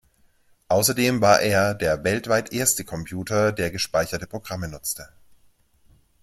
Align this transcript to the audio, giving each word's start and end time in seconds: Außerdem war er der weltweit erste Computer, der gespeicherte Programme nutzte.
Außerdem 0.67 1.21
war 1.21 1.41
er 1.41 1.75
der 1.75 2.03
weltweit 2.03 2.51
erste 2.53 2.83
Computer, 2.83 3.51
der 3.51 3.69
gespeicherte 3.69 4.25
Programme 4.25 4.67
nutzte. 4.67 5.09